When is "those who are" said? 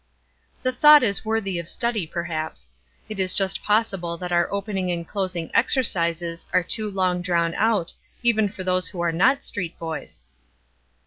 8.63-9.11